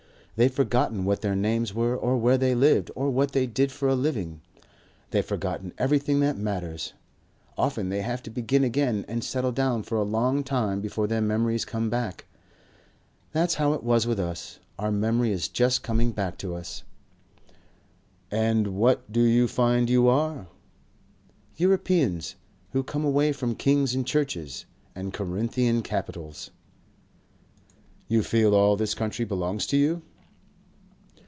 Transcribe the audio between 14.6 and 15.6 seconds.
Our memory is